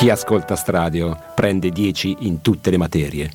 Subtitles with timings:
[0.00, 3.30] Chi ascolta Stradio prende 10 in tutte le materie.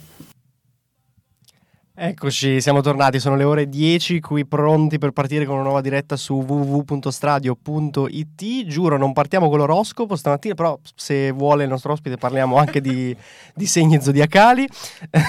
[1.93, 6.15] Eccoci, siamo tornati, sono le ore 10, qui pronti per partire con una nuova diretta
[6.15, 8.65] su www.stradio.it.
[8.65, 13.15] Giuro, non partiamo con l'oroscopo stamattina, però se vuole il nostro ospite parliamo anche di,
[13.53, 14.67] di segni zodiacali.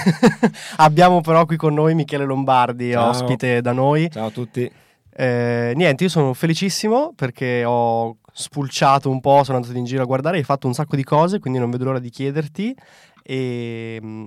[0.77, 3.09] Abbiamo però qui con noi Michele Lombardi, Ciao.
[3.09, 4.09] ospite da noi.
[4.09, 4.67] Ciao a tutti.
[5.15, 10.05] Eh, niente, io sono felicissimo perché ho spulciato un po', sono andato in giro a
[10.05, 12.75] guardare, hai fatto un sacco di cose, quindi non vedo l'ora di chiederti.
[13.23, 14.25] E, mh,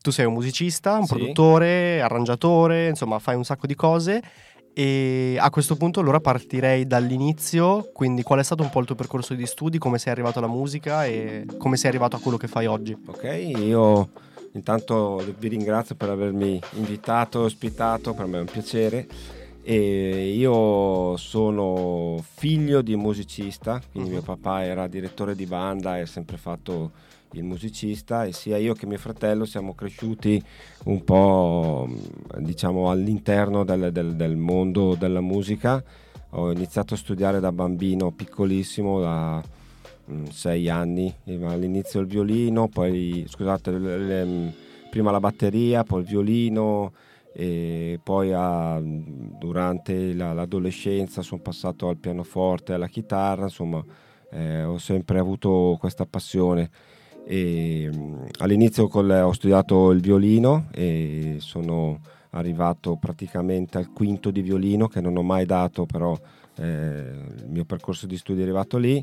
[0.00, 1.14] tu sei un musicista, un Sì.
[1.14, 4.20] produttore, arrangiatore, insomma fai un sacco di cose.
[4.74, 8.94] E a questo punto allora partirei dall'inizio, quindi qual è stato un po' il tuo
[8.96, 12.48] percorso di studi, come sei arrivato alla musica e come sei arrivato a quello che
[12.48, 12.96] fai oggi?
[13.06, 14.08] Ok, io
[14.54, 19.06] intanto vi ringrazio per avermi invitato, ospitato, per me è un piacere.
[19.64, 24.16] E io sono figlio di musicista, quindi Mhm.
[24.16, 26.90] mio papà era direttore di banda e ha sempre fatto
[27.34, 30.42] il musicista e sia io che mio fratello siamo cresciuti
[30.84, 31.88] un po'
[32.38, 35.82] diciamo all'interno del, del- del mondo della musica.
[36.30, 39.42] Ho iniziato a studiare da bambino piccolissimo, da
[40.10, 44.52] mm, sei anni, all'inizio il violino, poi scusate, le- le-
[44.90, 46.92] prima la batteria, poi il violino
[47.32, 53.82] e poi a- durante la- l'adolescenza sono passato al pianoforte, alla chitarra, insomma
[54.30, 56.70] eh, ho sempre avuto questa passione.
[57.26, 64.40] E, mm, all'inizio col- ho studiato il violino e sono arrivato praticamente al quinto di
[64.42, 66.16] violino che non ho mai dato, però
[66.56, 69.02] eh, il mio percorso di studi è arrivato lì.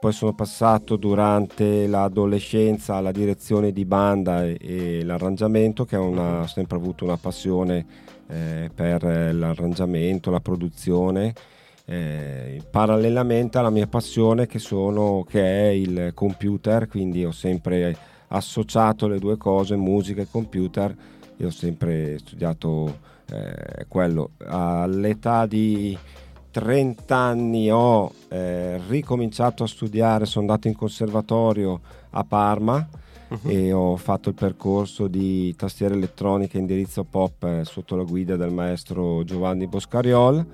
[0.00, 6.76] Poi sono passato durante l'adolescenza alla direzione di banda e, e l'arrangiamento, che ho sempre
[6.76, 7.86] avuto una passione
[8.28, 9.02] eh, per
[9.34, 11.32] l'arrangiamento, la produzione.
[11.86, 17.96] eh, parallelamente alla mia passione che, sono, che è il computer, quindi ho sempre
[18.28, 20.94] associato le due cose, musica e computer,
[21.36, 22.98] e ho sempre studiato
[23.30, 24.30] eh, quello.
[24.46, 25.96] All'età di
[26.54, 32.88] 30 anni ho eh, ricominciato a studiare, sono andato in conservatorio a Parma
[33.46, 38.52] e ho fatto il percorso di tastiera elettronica indirizzo pop eh, sotto la guida del
[38.52, 40.46] maestro Giovanni Boscariol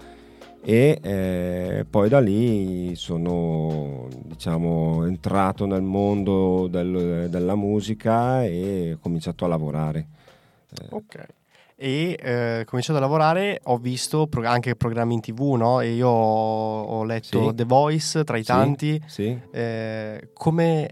[0.63, 8.99] e eh, poi da lì sono diciamo entrato nel mondo del- della musica e ho
[9.03, 10.07] cominciato a lavorare.
[10.81, 11.27] Eh, Ok.
[11.83, 15.81] E eh, cominciato a lavorare, ho visto pro- anche programmi in tv, no?
[15.81, 17.55] E io ho, ho letto Sì.
[17.55, 18.47] The Voice tra i Sì.
[18.47, 19.03] tanti.
[19.07, 19.41] sì.
[19.51, 20.91] Eh, come,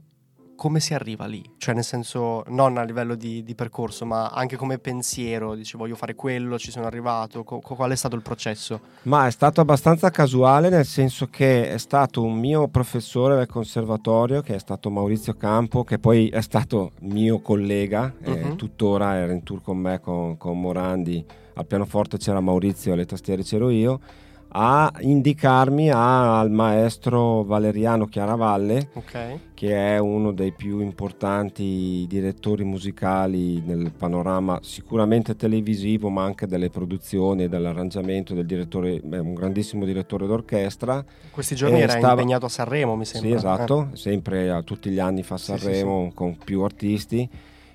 [0.58, 1.40] come si arriva lì?
[1.56, 5.54] Cioè, nel senso, non a livello di, di percorso, ma anche come pensiero.
[5.54, 7.44] Dici, voglio fare quello, ci sono arrivato.
[7.44, 8.80] Co- qual è stato il processo?
[9.02, 14.40] Ma è stato abbastanza casuale nel senso che è stato un mio professore del conservatorio
[14.40, 18.56] che è stato Maurizio Campo, che poi è stato mio collega, eh, Mhm.
[18.56, 23.42] tuttora era in tour con me, con, con Morandi, al pianoforte c'era Maurizio, alle tastiere
[23.44, 24.00] c'ero io,
[24.50, 29.38] a indicarmi al maestro Valeriano Chiaravalle, Ok.
[29.54, 36.70] che è uno dei più importanti direttori musicali nel panorama sicuramente televisivo, ma anche delle
[36.70, 41.04] produzioni e dell'arrangiamento del direttore, un grandissimo direttore d'orchestra.
[41.30, 43.28] Questi giorni Eh, era stava- impegnato a Sanremo, mi sembra.
[43.28, 47.28] Sì, esatto, sempre a tutti gli anni fa Sì, sì, Sanremo con più artisti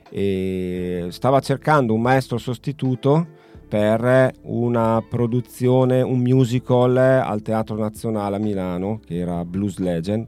[0.10, 3.42] e stava cercando un maestro sostituto
[3.74, 10.28] per una produzione, un musical al Teatro Nazionale a Milano, che era Blues Legend.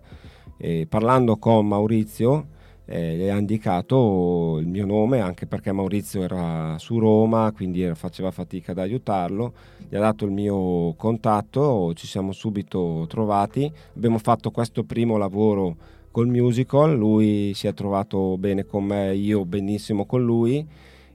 [0.58, 2.48] E parlando con Maurizio,
[2.86, 7.94] eh, gli ha indicato il mio nome, anche perché Maurizio era su Roma, quindi era-
[7.94, 9.54] faceva fatica ad aiutarlo.
[9.88, 13.72] Gli ha dato il mio contatto, ci siamo subito trovati.
[13.96, 15.76] Abbiamo fatto questo primo lavoro
[16.10, 20.68] col musical, lui si è trovato bene con me, io benissimo con lui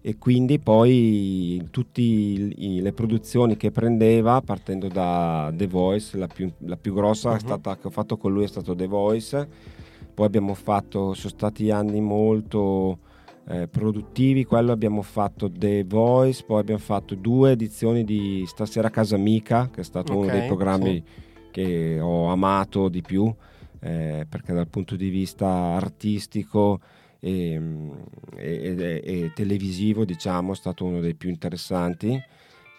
[0.03, 6.77] e quindi poi tutte le produzioni che prendeva partendo da The Voice la più, la
[6.77, 7.39] più grossa è Mhm.
[7.39, 9.49] stata, che ho fatto con lui è stato The Voice
[10.15, 12.99] poi abbiamo fatto sono stati anni molto
[13.49, 18.91] eh, produttivi quello abbiamo fatto The Voice poi abbiamo fatto due edizioni di Stasera a
[18.91, 21.03] Casa Amica che è stato uno Ok, dei programmi
[21.51, 23.33] che ho amato di più
[23.81, 26.81] eh, perché dal punto di vista artistico
[27.21, 27.61] e,
[28.37, 32.21] e- e- e televisivo diciamo è stato uno dei più interessanti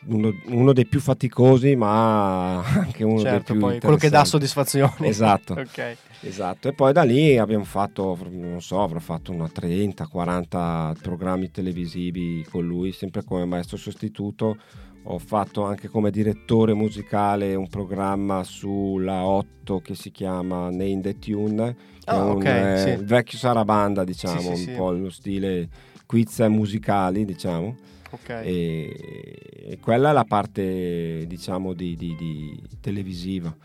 [0.05, 4.25] uno, uno dei più faticosi ma anche uno dei Certo, più poi quello che dà
[4.25, 5.07] soddisfazione.
[5.07, 5.53] Esatto.
[5.59, 5.97] ok.
[6.23, 12.45] Esatto, e poi da lì abbiamo fatto, non so, avrò fatto una 30-40 programmi televisivi
[12.47, 14.57] con lui, sempre come maestro sostituto.
[15.03, 21.17] Ho fatto anche come direttore musicale un programma sulla 8 che si chiama Name the
[21.17, 22.89] Tune, è un ok, eh, sì.
[22.89, 25.69] il vecchio Sarabanda, diciamo, Sì, sì, un po' lo stile
[26.05, 27.75] quiz musicali, diciamo.
[28.11, 28.29] Ok.
[28.29, 29.35] E,
[29.69, 33.55] e quella è la parte, diciamo, di, di- di televisiva.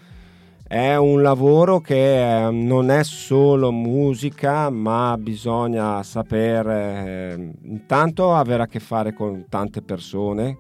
[0.68, 8.64] È un lavoro che eh, non è solo musica, ma bisogna saper eh, intanto avere
[8.64, 10.58] a che fare con tante persone,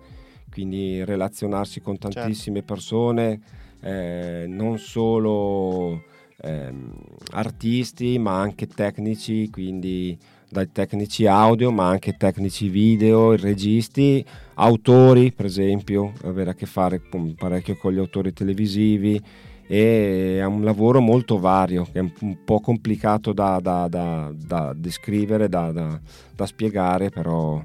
[0.56, 2.18] quindi relazionarsi con Certo.
[2.18, 3.40] tantissime persone,
[3.82, 6.02] eh, non solo
[6.40, 6.92] ehm,
[7.32, 10.16] artisti, ma anche tecnici, quindi
[10.48, 14.24] dai tecnici audio, ma anche tecnici video, registi,
[14.54, 17.02] autori, per esempio, avere a che fare
[17.36, 19.20] parecchio con gli autori televisivi
[19.66, 25.48] e è un lavoro molto vario, è un- po' complicato da, da- da- da descrivere,
[25.48, 26.00] da, da-
[26.34, 27.60] da spiegare, però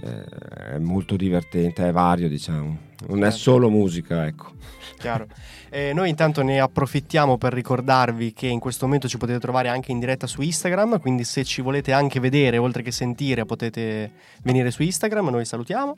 [0.00, 2.78] è molto divertente, è vario diciamo,
[3.08, 3.36] non è Certo.
[3.38, 4.52] solo musica, ecco.
[4.98, 5.26] Chiaro.
[5.68, 9.92] Eh, noi intanto ne approfittiamo per ricordarvi che in questo momento ci potete trovare anche
[9.92, 14.12] in diretta su Instagram, quindi se ci volete anche vedere oltre che sentire potete
[14.42, 15.96] venire su Instagram, noi salutiamo.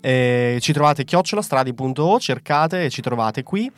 [0.00, 3.70] Eh, ci trovate chiocciolastradi.o, cercate e ci trovate qui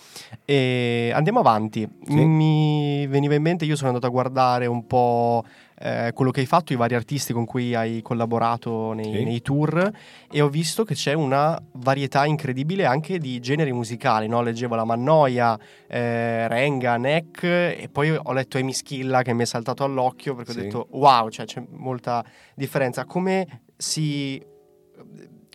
[0.45, 1.89] e andiamo avanti.
[2.07, 2.15] Sì.
[2.15, 5.45] Mi veniva in mente, io sono andato a guardare un po'
[5.83, 9.25] eh, quello che hai fatto, i vari artisti con cui hai collaborato nei, Sì.
[9.25, 9.91] nei tour
[10.31, 14.43] e ho visto che c'è una varietà incredibile anche di generi musicali, no?
[14.43, 19.47] leggevo la Mannoia, eh, Renga, Neck e poi ho letto Amy Schilla che mi è
[19.47, 20.59] saltato all'occhio perché Sì.
[20.59, 22.23] ho detto wow, cioè, c'è molta
[22.55, 23.07] differenza.
[23.07, 24.45] Come si eh,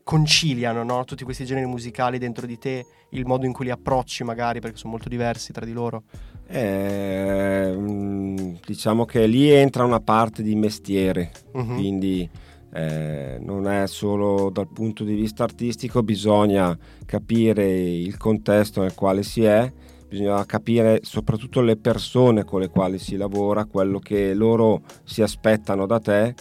[0.04, 1.04] conciliano no?
[1.04, 4.78] tutti questi generi musicali dentro di te, il modo in cui li approcci magari perché
[4.78, 6.04] sono molto diversi tra di loro?
[6.48, 11.76] Eh, mm, diciamo che lì entra una parte di mestiere, Mhm.
[11.76, 12.30] quindi
[12.78, 19.24] eh, non è solo dal punto di vista artistico, bisogna capire il contesto nel quale
[19.24, 19.72] si è,
[20.10, 25.86] bisogna capire soprattutto le persone con le quali si lavora, quello che loro si aspettano
[25.86, 26.36] da te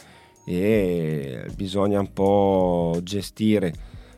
[0.44, 3.72] e bisogna un po' gestire.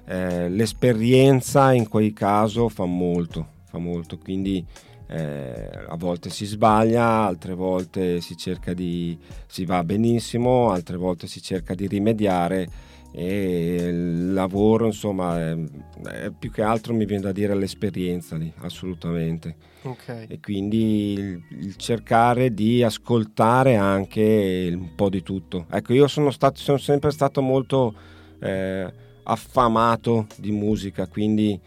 [0.07, 4.65] Eh, l'esperienza in quel caso fa molto, fa molto, quindi
[5.09, 9.17] eh, a volte si sbaglia, altre volte si cerca di
[9.47, 12.69] si va benissimo, altre volte si cerca di rimediare
[13.13, 15.57] e il lavoro insomma è,
[16.05, 20.27] è più che altro mi viene da dire l'esperienza lì, assolutamente Ok.
[20.29, 25.67] e quindi il, il cercare di ascoltare anche un po' di tutto.
[25.71, 27.95] Ecco, io sono, stato, sono sempre stato molto
[28.41, 28.93] eh,
[29.23, 31.59] affamato di musica, quindi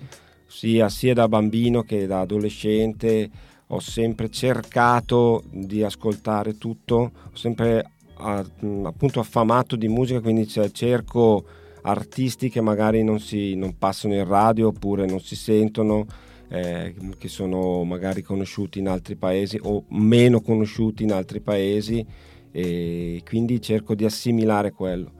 [0.49, 3.29] sia, sia da bambino che da adolescente
[3.67, 11.45] ho sempre cercato di ascoltare tutto, ho sempre appunto affamato di musica, quindi cerco
[11.83, 16.05] artisti che magari non, si, non passano in radio oppure non si sentono
[16.49, 22.05] eh, che sono magari conosciuti in altri paesi o meno conosciuti in altri paesi
[22.51, 25.11] e quindi cerco di assimilare quello.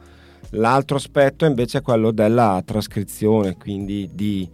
[0.54, 4.50] L'altro aspetto invece è quello della trascrizione, quindi di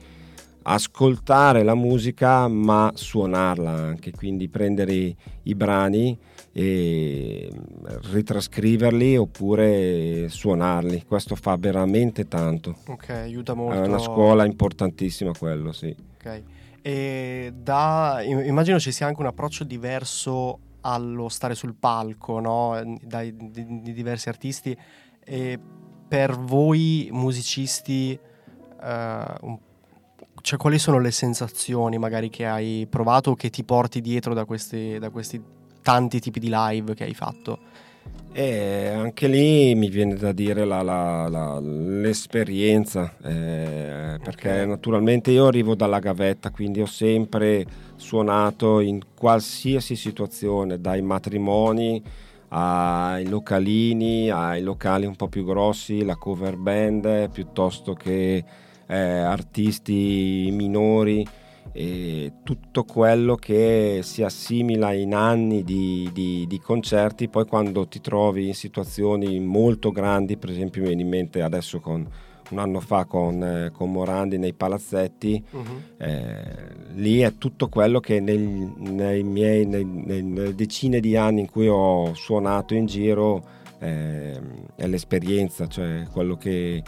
[0.68, 6.18] ascoltare la musica ma suonarla anche, quindi prendere i, i brani
[6.52, 7.52] e
[8.12, 11.04] ritrascriverli oppure suonarli.
[11.06, 12.78] Questo fa veramente tanto.
[12.88, 13.84] Ok, aiuta molto.
[13.84, 15.96] È una scuola importantissima quello, sì.
[16.18, 16.44] Ok.
[16.82, 22.98] E da, immagino ci sia anche un approccio diverso allo stare sul palco, no?
[23.02, 24.76] Dai, di, di diversi artisti.
[25.24, 25.60] E
[26.08, 29.60] per voi musicisti, eh, un-
[30.46, 34.46] cioè, quali sono le sensazioni magari che hai provato o che ti porti dietro da
[34.46, 35.42] questi, da questi
[35.82, 37.58] tanti tipi di live che hai fatto?
[38.32, 44.68] E anche lì mi viene da dire la- la- la- l'esperienza, eh, perché Ok.
[44.68, 52.04] naturalmente io arrivo dalla gavetta, quindi ho sempre suonato in qualsiasi situazione, dai matrimoni
[52.50, 58.44] ai localini, ai locali un po' più grossi, la cover band, piuttosto che
[58.88, 61.26] eh, artisti minori
[61.72, 68.00] e tutto quello che si assimila in anni di, di- di concerti, poi quando ti
[68.00, 72.08] trovi in situazioni molto grandi, per esempio mi viene in mente adesso con
[72.52, 75.44] un anno fa con, eh, con Morandi nei palazzetti,
[75.98, 76.40] eh,
[76.94, 81.68] lì è tutto quello che nel- nei miei, nei- nelle decine di anni in cui
[81.68, 83.44] ho suonato in giro
[83.80, 84.40] eh,
[84.76, 86.82] è l'esperienza, cioè quello che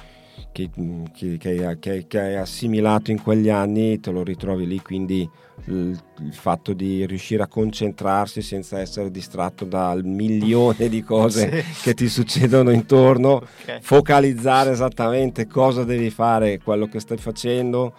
[0.51, 0.69] che,
[1.13, 1.37] che,
[1.79, 5.29] che, che, hai assimilato in quegli anni te lo ritrovi lì, quindi
[5.65, 11.81] il, il, fatto di riuscire a concentrarsi senza essere distratto dal milione di cose sì.
[11.83, 13.79] che ti succedono intorno, okay.
[13.81, 17.93] focalizzare esattamente cosa devi fare, quello che stai facendo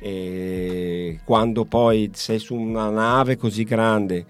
[0.00, 4.24] e quando poi sei su una nave così grande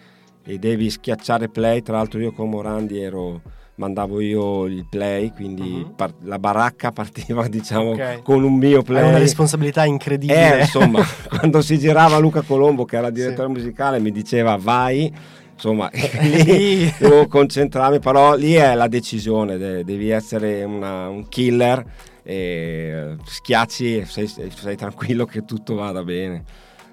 [0.44, 3.42] e devi schiacciare play, tra l'altro io con Morandi ero
[3.78, 5.94] mandavo io il play, quindi uh-huh.
[5.94, 8.22] par- la baracca partiva diciamo okay.
[8.22, 9.02] con un mio play.
[9.02, 10.58] È una responsabilità incredibile.
[10.58, 13.54] Eh, insomma, quando si girava Luca Colombo, che era il direttore sì.
[13.54, 15.12] musicale, mi diceva vai,
[15.52, 15.88] insomma,
[16.20, 21.84] lì devo concentrarmi, però lì è la decisione, de- devi essere una, un killer
[22.24, 26.44] e schiacci e sei, sei, tranquillo che tutto vada bene.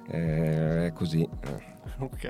[0.08, 1.28] Eh, è così.
[2.00, 2.30] ok.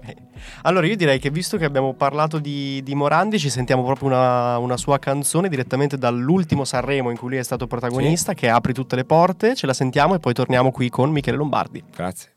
[0.63, 4.57] Allora io direi che visto che abbiamo parlato di, di Morandi, ci sentiamo proprio una,
[4.57, 8.37] una, sua canzone direttamente dall'ultimo Sanremo in cui lui è stato protagonista, sì.
[8.39, 11.83] che apri tutte le porte, ce la sentiamo e poi torniamo qui con Michele Lombardi.
[11.93, 12.34] Grazie.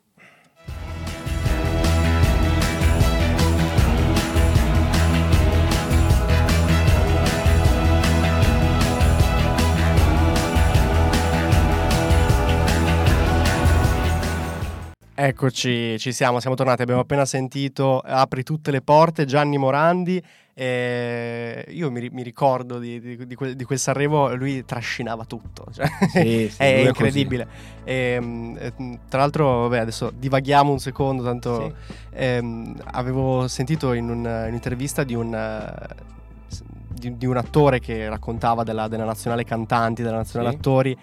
[15.20, 20.22] Eccoci, ci siamo, siamo tornati, abbiamo appena sentito Apri tutte le porte, Gianni Morandi.
[20.54, 25.66] Eh, io mi, mi ricordo di, di, di, quel, di, quel, Sanremo, lui trascinava tutto,
[25.72, 27.48] cioè, sì, sì, è incredibile.
[27.82, 31.96] E, ehm, tra l'altro, vabbè, adesso divaghiamo un secondo, tanto sì.
[32.10, 35.87] ehm, avevo sentito in un, un'intervista di un...
[36.98, 40.96] Di, un attore che raccontava della, della nazionale cantanti, della nazionale attori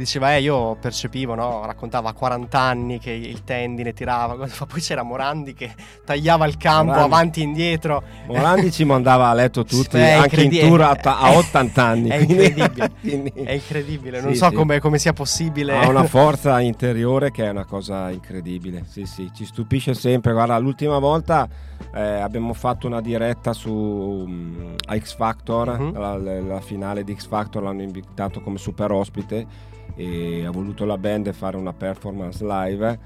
[0.00, 1.64] diceva, eh, io percepivo, no?
[1.66, 4.34] raccontava a 40 anni che il tendine tirava,
[4.66, 5.72] poi c'era Morandi che
[6.04, 7.12] tagliava il campo Morandi.
[7.12, 8.02] avanti e indietro.
[8.26, 12.08] Morandi ci mandava a letto tutti, Beh, anche in tour a, a 80 anni.
[12.08, 13.30] È incredibile, quindi...
[13.30, 14.54] è incredibile, non sì, so sì.
[14.54, 15.76] Come, come, sia possibile.
[15.76, 20.32] Ha una forza interiore che è una cosa incredibile, sì sì, ci stupisce sempre.
[20.32, 21.46] Guarda, l'ultima volta
[21.94, 25.92] eh, abbiamo fatto una diretta su um, X Factor, uh-huh.
[25.92, 29.68] la, la finale di X Factor l'hanno invitato come super ospite
[30.00, 32.98] e ha voluto la band fare una performance live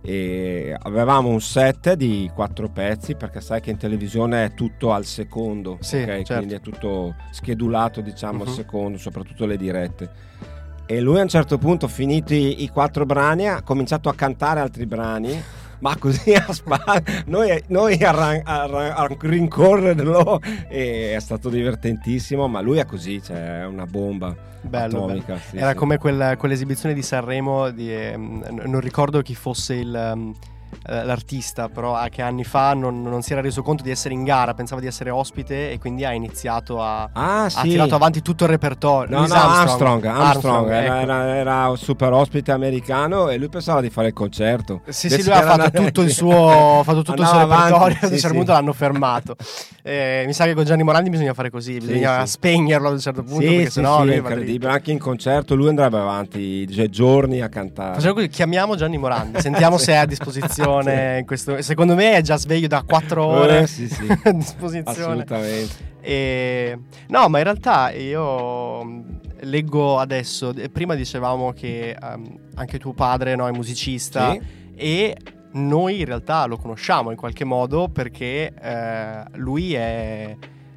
[0.00, 5.04] e avevamo un set di quattro pezzi perché sai che in televisione è tutto al
[5.04, 6.18] secondo sì, okay?
[6.18, 6.34] certo.
[6.34, 8.44] quindi è tutto schedulato diciamo uh-huh.
[8.44, 8.54] al mhm.
[8.54, 10.10] secondo soprattutto le dirette
[10.86, 14.86] e lui a un certo punto finiti i quattro brani ha cominciato a cantare altri
[14.86, 15.42] brani
[15.80, 22.60] ma così a spalla noi, noi a, ran, a, a, rincorrerlo è stato divertentissimo ma
[22.60, 25.40] lui è così cioè è una bomba bello, atomica bello.
[25.50, 25.76] Sì, era sì.
[25.76, 30.34] come quella, quell'esibizione di Sanremo di, eh, non ricordo chi fosse il um,
[30.82, 34.54] l'artista, però che anni fa non, non, si era reso conto di essere in gara,
[34.54, 37.08] pensava di essere ospite e quindi ha iniziato a...
[37.12, 37.58] Ah, sì.
[37.58, 39.18] Ha tirato avanti tutto il repertorio.
[39.18, 40.94] No, no, Armstrong, Armstrong, Armstrong, era, ecco.
[40.94, 44.82] era, era, un super ospite americano e lui pensava di fare il concerto.
[44.88, 48.18] Sì, sì, lui ha fatto tutto il suo, fatto tutto il suo repertorio, a un
[48.18, 49.36] certo punto l'hanno fermato.
[49.82, 53.00] Eh, mi sa che con Gianni Morandi bisogna fare così, bisogna sì, spegnerlo a un
[53.00, 54.70] certo punto, perché sennò sì, è incredibile.
[54.70, 57.94] Anche in concerto lui andrebbe avanti cioè, giorni a cantare.
[57.94, 61.24] Facciamo così, chiamiamo Gianni Morandi, sentiamo se è a disposizione disposizione.
[61.24, 64.06] questo, secondo me è già sveglio da 4 ore eh, sì, sì.
[64.24, 64.82] a disposizione.
[64.84, 65.94] Assolutamente.
[66.00, 69.00] E, no, ma in realtà io mm,
[69.40, 74.40] leggo adesso, prima dicevamo che um, anche tuo padre no, è musicista sì.
[74.74, 75.16] e
[75.52, 80.36] noi in realtà lo conosciamo in qualche modo perché eh, lui è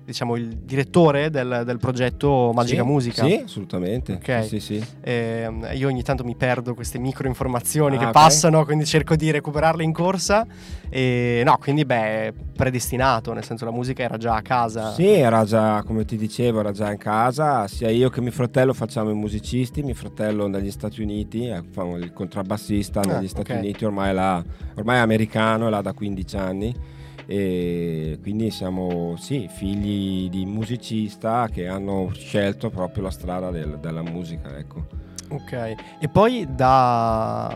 [0.09, 3.25] diciamo, il direttore del, del progetto Magica sì, Musica.
[3.25, 4.13] Sì, assolutamente.
[4.13, 4.47] Okay.
[4.47, 4.83] Sì, sì.
[5.01, 8.21] Eh, io ogni tanto mi perdo queste micro informazioni ah, che okay.
[8.21, 10.45] passano, quindi cerco di recuperarle in corsa.
[10.89, 14.93] E no, quindi beh, predestinato, nel senso la musica era già a casa.
[14.93, 17.67] Sì, era già, come ti dicevo, era già in casa.
[17.67, 19.83] Sia io che mio fratello facciamo i musicisti.
[19.83, 23.63] Mio fratello negli Stati Uniti, è il contrabbassista negli ah, Stati okay.
[23.63, 24.43] Uniti, ormai, là,
[24.75, 26.97] ormai è americano, è là da 15 anni
[27.31, 34.01] e quindi siamo sì, figli di musicista che hanno scelto proprio la strada del, della
[34.01, 34.57] musica.
[34.57, 34.87] Ecco.
[35.29, 37.55] Ok, e poi da,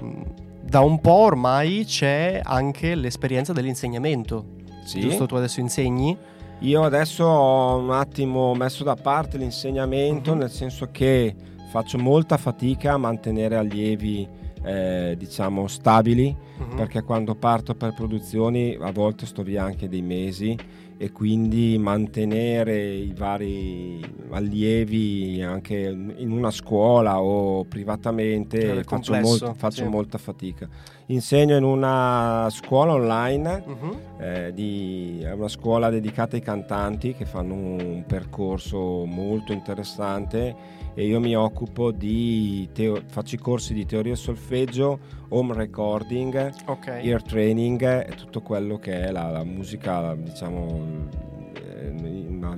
[0.62, 4.46] da, un po' ormai c'è anche l'esperienza dell'insegnamento.
[4.84, 5.00] Sì.
[5.00, 6.16] Giusto, tu adesso insegni?
[6.60, 10.38] Io adesso ho un attimo messo da parte l'insegnamento, uh-huh.
[10.38, 11.34] nel senso che
[11.72, 14.30] faccio molta fatica a mantenere allievi
[14.64, 16.76] eh, diciamo stabili uh-huh.
[16.76, 20.58] perché quando parto per produzioni a volte sto via anche dei mesi
[20.98, 29.84] e quindi mantenere i vari allievi anche in una scuola o privatamente faccio, molto, faccio
[29.84, 29.90] sì.
[29.90, 30.70] molta fatica.
[31.08, 34.00] Insegno in una scuola online, uh-huh.
[34.20, 40.56] eh, di, è una scuola dedicata ai cantanti che fanno un percorso molto interessante
[40.94, 47.06] e io mi occupo di teo- faccio i corsi di teoria solfeggio, home recording, okay.
[47.06, 51.10] ear training e tutto quello che è la, la musica, diciamo,
[51.56, 51.94] eh,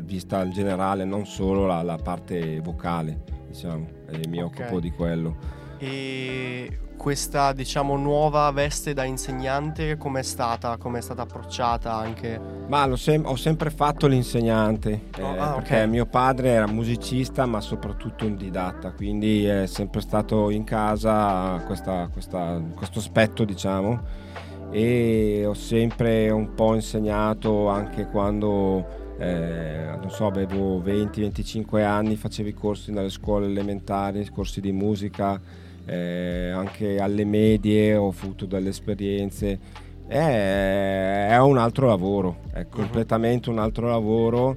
[0.03, 4.65] vista in generale, non solo la, la parte vocale, diciamo, e mi okay.
[4.65, 5.63] occupo di quello.
[5.79, 10.77] E questa diciamo nuova veste da insegnante come è stata?
[10.77, 12.39] Come è stata approcciata anche?
[12.67, 15.87] Ma sem- ho sempre fatto l'insegnante oh, eh, ah, perché okay.
[15.87, 22.09] mio padre era musicista ma soprattutto un didatta quindi è sempre stato in casa questa,
[22.11, 24.23] questa, questo aspetto diciamo
[24.71, 32.49] e ho sempre un po' insegnato anche quando eh, non so, avevo 20-25 anni, facevo
[32.49, 35.39] i corsi nelle scuole elementari, corsi di musica
[35.85, 39.59] eh, anche alle medie ho avuto delle esperienze.
[40.07, 42.69] È, è un altro lavoro, è mhm.
[42.69, 44.55] completamente un altro lavoro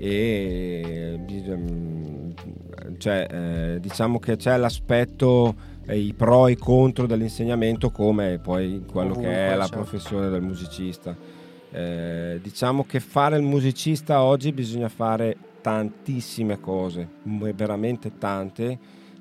[0.00, 1.18] e
[2.98, 5.54] cioè, eh, diciamo che c'è l'aspetto
[5.86, 9.76] eh, i pro e i contro dell'insegnamento come poi quello Ovunque, che è la certo.
[9.76, 11.16] professione del musicista
[11.70, 17.08] eh, diciamo che fare il musicista oggi bisogna fare tantissime cose
[17.54, 18.78] veramente tante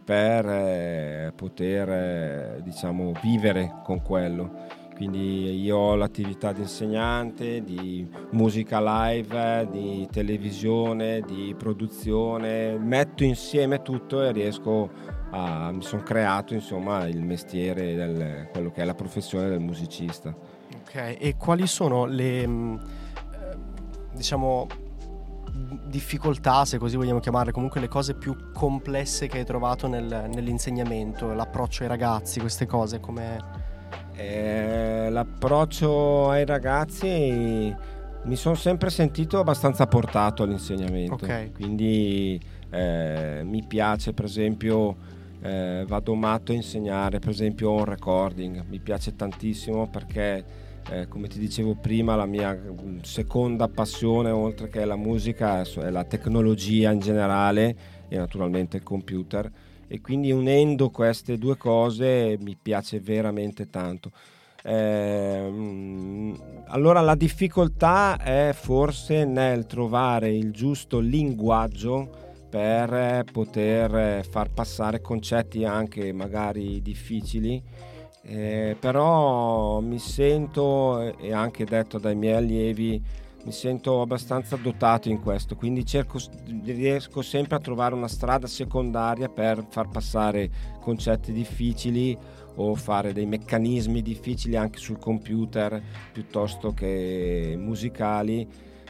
[0.07, 4.85] per eh, poter eh, diciamo, vivere con quello.
[4.95, 13.81] Quindi io ho l'attività di insegnante, di musica live, di televisione, di produzione, metto insieme
[13.81, 14.89] tutto e riesco
[15.31, 15.73] a...
[15.73, 20.33] mi sono creato insomma il mestiere, del, quello che è la professione del musicista.
[20.83, 23.57] Ok, e quali sono le mm, eh,
[24.13, 24.67] diciamo
[25.85, 31.33] difficoltà, se così vogliamo chiamarle, comunque le cose più complesse che hai trovato nel, nell'insegnamento,
[31.33, 33.65] l'approccio ai ragazzi, queste cose, come...
[34.13, 37.75] Eh, l'approccio ai ragazzi
[38.23, 41.51] mi sono sempre sentito abbastanza portato all'insegnamento, okay.
[41.51, 44.95] quindi eh, mi piace per esempio,
[45.41, 51.27] eh, vado matto a insegnare per esempio on recording, mi piace tantissimo perché eh, come
[51.27, 56.91] ti dicevo prima, la mia mm, seconda passione, oltre che la musica, è la tecnologia
[56.91, 57.75] in generale
[58.07, 59.51] e naturalmente il computer.
[59.87, 64.11] E quindi unendo queste due cose mi piace veramente tanto.
[64.63, 66.33] Eh,
[66.67, 75.65] allora la difficoltà è forse nel trovare il giusto linguaggio per poter far passare concetti
[75.65, 77.61] anche magari difficili.
[78.23, 83.01] Eh, però mi sento, e anche detto dai miei allievi,
[83.45, 86.19] mi sento abbastanza dotato in questo, quindi cerco,
[86.65, 90.49] riesco sempre a trovare una strada secondaria per far passare
[90.81, 92.17] concetti difficili
[92.55, 95.81] o fare dei meccanismi difficili anche sul computer
[96.11, 98.45] piuttosto che musicali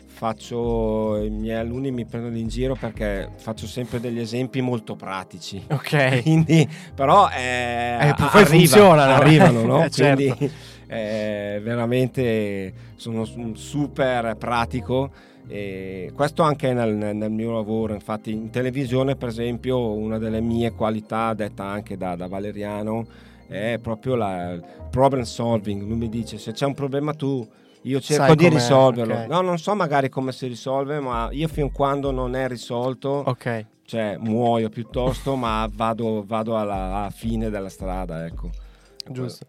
[0.07, 5.63] faccio i miei alunni mi prendono in giro perché faccio sempre degli esempi molto pratici.
[5.69, 6.21] Ok.
[6.23, 9.83] Quindi, però eh, eh, poi arriva, funzionano, arrivano, no?
[9.85, 10.35] eh, certo.
[10.35, 10.51] Quindi
[10.87, 15.11] eh, veramente sono super pratico.
[15.49, 20.73] E questo anche nel, nel, mio lavoro, infatti in televisione per esempio una delle mie
[20.73, 23.05] qualità detta anche da, da Valeriano
[23.47, 27.47] è proprio il problem solving, lui mi dice se c'è un problema tu
[27.87, 29.13] io cerco Sai di risolverlo.
[29.13, 29.27] Okay.
[29.27, 33.65] No, non so magari come si risolve, ma io fin quando non è risolto, okay.
[33.85, 38.49] cioè muoio piuttosto, ma vado, vado alla, alla, fine della strada, ecco.
[39.09, 39.45] Giusto.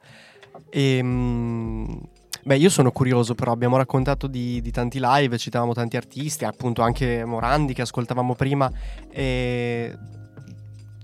[0.70, 2.00] E, ehm,
[2.44, 6.82] beh, io sono curioso, però abbiamo raccontato di, di, tanti live, citavamo tanti artisti, appunto
[6.82, 8.70] anche Morandi che ascoltavamo prima.
[9.10, 9.96] E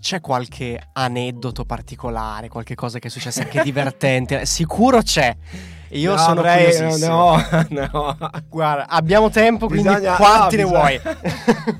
[0.05, 4.45] c'è qualche aneddoto particolare, qualche cosa che è successa anche divertente?
[4.45, 5.35] Sicuro c'è.
[5.95, 7.37] Io no, sono avrei, no,
[7.71, 8.17] no.
[8.49, 11.01] Guarda, abbiamo tempo, quindi bisogna, quanti no, ne bisogna, vuoi?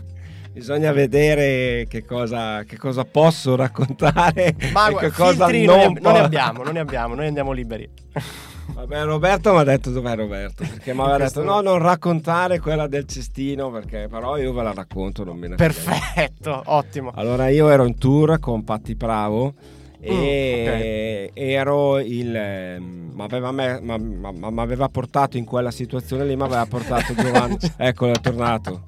[0.55, 6.21] bisogna vedere che cosa, che cosa, posso raccontare Ma e che cosa non, non ne
[6.21, 7.89] abbiamo, non ne abbiamo, noi andiamo liberi.
[8.67, 10.65] Vabbè, Roberto mi ha detto dov'è Roberto?
[10.65, 14.73] Perché mi aveva detto no, non raccontare quella del cestino, perché però io ve la
[14.73, 17.11] racconto, non me ne Perfetto, ottimo.
[17.15, 19.55] Allora io ero in tour con Patti Bravo
[20.05, 21.53] e mm, okay.
[21.53, 26.37] ero il ehm, ma aveva, me, ma, ma, ma aveva, portato in quella situazione lì
[26.37, 28.83] mi aveva portato Giovanni ecco è tornato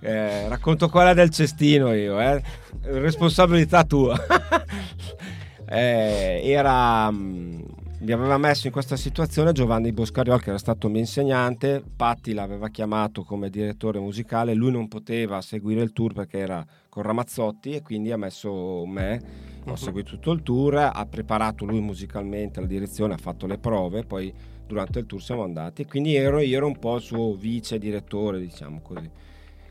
[0.00, 2.42] eh, racconto quella del cestino io eh.
[2.84, 4.18] responsabilità tua
[5.68, 7.60] eh, era mm,
[8.02, 12.68] mi aveva messo in questa situazione Giovanni Boscariol che era stato mio insegnante, Patti l'aveva
[12.68, 17.82] chiamato come direttore musicale, lui non poteva seguire il tour perché era con Ramazzotti e
[17.82, 19.22] quindi ha messo me,
[19.64, 19.76] ho uh-huh.
[19.76, 24.34] seguito tutto il tour, ha preparato lui musicalmente la direzione, ha fatto le prove, poi
[24.66, 28.40] durante il tour siamo andati, quindi ero, io ero un po' il suo vice direttore,
[28.40, 29.08] diciamo così.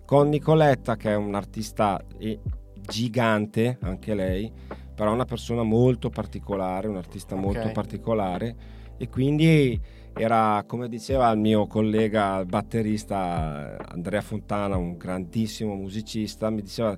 [0.06, 2.02] Con Nicoletta che è un'artista
[2.80, 4.52] gigante, anche lei,
[5.02, 7.44] però è una persona molto particolare, un artista okay.
[7.44, 8.56] molto particolare
[9.00, 9.82] e quindi
[10.14, 16.96] era come diceva il mio collega batterista Andrea Fontana, un grandissimo musicista, mi diceva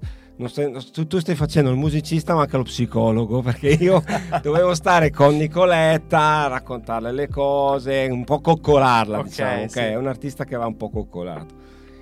[0.47, 4.03] stai, tu, tu, stai facendo il musicista ma anche lo psicologo perché io
[4.41, 9.79] dovevo stare con Nicoletta, raccontarle le cose, un po' coccolarla, okay, diciamo, sì.
[9.79, 11.55] è un artista che va un po' coccolato.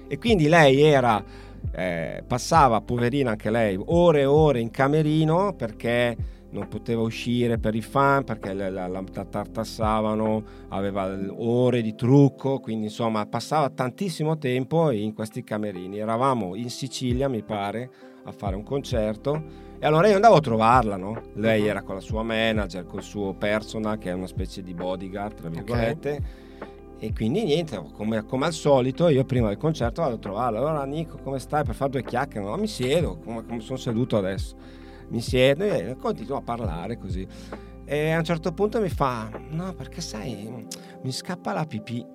[0.07, 1.23] E quindi lei era
[1.71, 6.15] eh, passava, poverina anche lei, ore e ore in camerino perché
[6.51, 12.59] non poteva uscire per i fan perché la, la, la tartassavano, aveva ore di trucco,
[12.59, 15.99] quindi insomma passava tantissimo tempo in questi camerini.
[15.99, 17.89] Eravamo in Sicilia, mi pare,
[18.25, 21.21] a fare un concerto e allora io andavo a trovarla, no?
[21.35, 25.35] Lei era con la sua manager, col suo personal che è una specie di bodyguard,
[25.35, 26.09] tra virgolette.
[26.11, 26.49] Okay
[27.03, 30.59] e quindi niente, come, come, al solito, io prima del concerto vado a trovarlo.
[30.59, 31.63] Allora, Nico, come stai?
[31.63, 32.45] Per fare due chiacchiere?
[32.45, 34.55] No, mi siedo, come, come sono seduto adesso.
[35.07, 37.27] Mi siedo e continuo a parlare così.
[37.85, 40.67] E a un certo punto mi fa: No, perché sai,
[41.01, 42.05] mi scappa la pipì.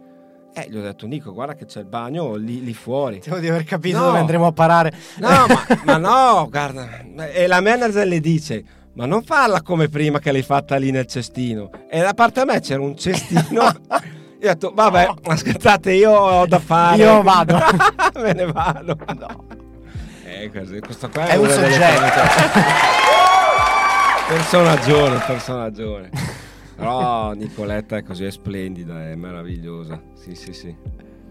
[0.55, 3.19] Eh, gli ho detto, Nico, guarda che c'è il bagno lì, lì fuori.
[3.19, 4.05] Devo di aver capito no.
[4.05, 4.95] dove andremo a parare.
[5.19, 7.01] No, ma, ma no, guarda.
[7.33, 11.07] E la manager le dice, ma non farla come prima che l'hai fatta lì nel
[11.07, 11.71] cestino.
[11.91, 13.65] E da parte a me c'era un cestino
[14.47, 15.17] Io ho detto, vabbè, no.
[15.25, 17.03] aspettate, io ho da fare.
[17.03, 17.59] Io vado.
[18.15, 18.97] Me ne vado.
[19.19, 19.45] No.
[20.25, 20.49] Eh,
[20.81, 22.23] questo qua è, è un soggetto.
[24.29, 26.11] personaggione, personaggione.
[26.77, 30.01] Però Nicoletta è così, è splendida, è meravigliosa.
[30.15, 30.73] Sì, sì, sì.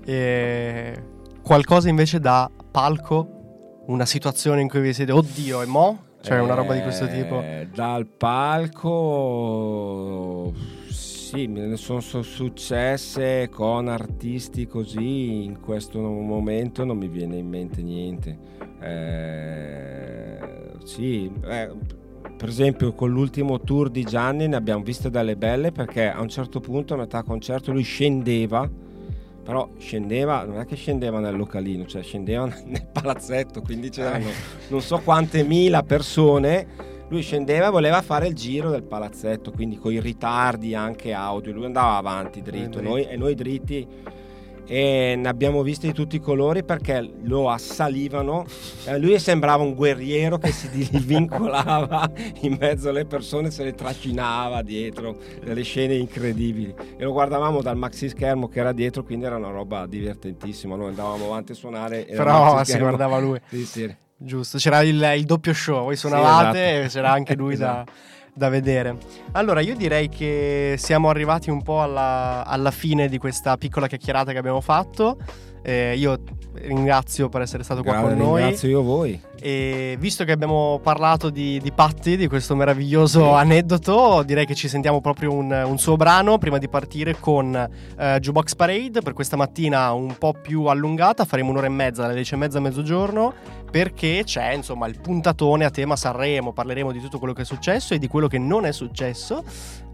[0.03, 1.03] E
[1.41, 3.83] qualcosa invece da palco?
[3.87, 6.03] Una situazione in cui vi siete, oddio, e mo'?
[6.19, 7.39] Cioè, una roba di questo tipo?
[7.39, 8.83] Eh, dal palco
[11.35, 18.37] sì, sono successe con artisti così, in questo momento non mi viene in mente niente.
[18.79, 20.39] Eh,
[20.85, 21.71] sì, eh,
[22.37, 26.29] per esempio con l'ultimo tour di Gianni ne abbiamo viste delle belle perché a un
[26.29, 28.69] certo punto a metà concerto lui scendeva,
[29.43, 34.29] però scendeva, non è che scendeva nel localino, cioè scendeva nel palazzetto, quindi c'erano
[34.69, 39.77] non so quante mila persone lui scendeva e voleva fare il giro del palazzetto, quindi
[39.77, 43.87] con i ritardi anche audio, lui andava avanti dritto, noi, e noi dritti
[44.67, 48.45] e ne abbiamo visti di tutti i colori perché lo assalivano.
[48.85, 50.67] Eh, lui sembrava un guerriero che si
[50.99, 52.09] vincolava
[52.41, 56.73] in mezzo alle persone, se le trascinava dietro, delle scene incredibili.
[56.97, 60.75] E lo guardavamo dal maxi schermo che era dietro, quindi era una roba divertentissima.
[60.75, 62.05] Noi andavamo avanti a suonare.
[62.05, 63.39] Però si guardava lui.
[63.47, 64.03] Sì, sì.
[64.17, 66.85] Giusto, c'era il, il doppio show, voi suonavate sì, esatto.
[66.85, 67.91] e c'era anche lui esatto.
[68.33, 68.97] da, da, vedere.
[69.33, 74.31] Allora, io direi che siamo arrivati un po' alla, alla fine di questa piccola chiacchierata
[74.31, 75.17] che abbiamo fatto.
[75.67, 76.19] Eh, io
[76.53, 78.39] ringrazio per essere stato Grazie, qua con noi.
[78.41, 79.19] Ringrazio io voi.
[79.41, 84.67] E visto che abbiamo parlato di, di Patti, di questo meraviglioso aneddoto, direi che ci
[84.67, 87.47] sentiamo proprio un, un suo brano prima di partire con
[87.97, 89.01] uh, Jukebox Parade.
[89.01, 92.57] Per questa mattina un po' più allungata, faremo un'ora e mezza, dalle 10 e mezza
[92.59, 93.33] a mezzogiorno,
[93.71, 96.53] perché c'è insomma il puntatone a tema Sanremo.
[96.53, 99.43] Parleremo di tutto quello che è successo e di quello che non è successo.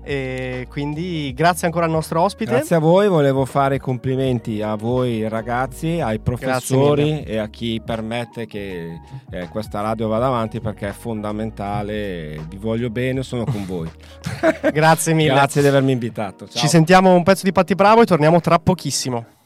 [0.04, 2.52] E quindi grazie ancora al nostro ospite.
[2.52, 8.46] Grazie a voi, volevo fare complimenti a voi ragazzi, ai professori e a chi permette
[8.46, 12.46] che eh, questa radio vada avanti perché è fondamentale.
[12.48, 13.90] Vi voglio bene, sono con voi.
[14.74, 15.34] grazie mille.
[15.34, 16.48] grazie di avermi invitato.
[16.48, 16.62] Ciao.
[16.62, 19.40] Ci sentiamo un pezzo di Patti Bravo e torniamo tra pochissimo.